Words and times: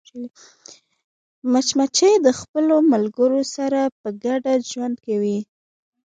مچمچۍ 1.51 2.13
د 2.25 2.27
خپلو 2.39 2.75
ملګرو 2.91 3.41
سره 3.55 3.79
په 3.99 4.09
ګډه 4.23 4.53
ژوند 4.71 4.95
کوي 5.05 5.39